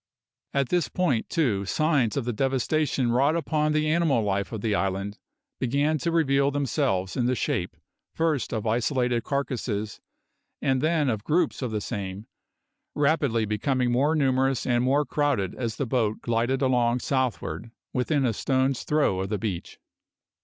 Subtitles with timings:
[0.55, 4.73] At this point, too, signs of the devastation wrought upon the animal life of the
[4.73, 5.19] island
[5.59, 7.77] began to reveal themselves in the shape
[8.15, 9.99] first of isolated carcasses,
[10.59, 12.25] and then of groups of the same,
[12.95, 18.33] rapidly becoming more numerous and more crowded as the boat glided along southward within a
[18.33, 19.77] stone's throw of the beach.